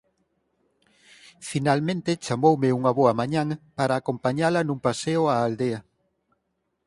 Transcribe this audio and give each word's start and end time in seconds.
Finalmente 1.49 2.11
chamoume 2.25 2.75
unha 2.79 2.91
boa 2.99 3.13
mañá 3.21 3.41
para 3.77 3.93
acompañala 3.97 4.59
nun 4.63 4.79
paseo 4.87 5.21
á 5.33 5.35
aldea. 5.47 5.79